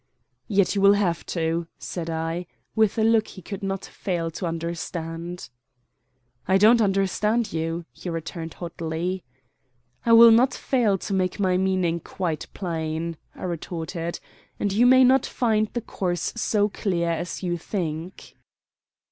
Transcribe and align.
"Yet 0.47 0.73
you 0.73 0.81
will 0.81 0.95
have 0.95 1.27
to," 1.27 1.67
said 1.77 2.09
I, 2.09 2.47
with 2.75 2.97
a 2.97 3.03
look 3.03 3.27
he 3.27 3.43
could 3.43 3.61
not 3.61 3.85
fail 3.85 4.31
to 4.31 4.47
understand. 4.47 5.47
"I 6.47 6.57
don't 6.57 6.81
understand 6.81 7.53
you," 7.53 7.85
he 7.91 8.09
returned 8.09 8.55
hotly. 8.55 9.23
"I 10.03 10.13
will 10.13 10.31
not 10.31 10.55
fail 10.55 10.97
to 10.97 11.13
make 11.13 11.39
my 11.39 11.55
meaning 11.55 11.99
quite 11.99 12.47
plain," 12.51 13.15
I 13.35 13.43
retorted. 13.43 14.19
"And 14.59 14.73
you 14.73 14.87
may 14.87 15.03
not 15.03 15.27
find 15.27 15.67
the 15.67 15.81
course 15.81 16.33
so 16.35 16.67
clear 16.67 17.11
as 17.11 17.43
you 17.43 17.59
think." 17.59 18.33